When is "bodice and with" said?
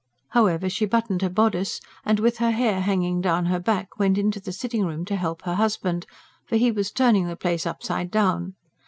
1.29-2.39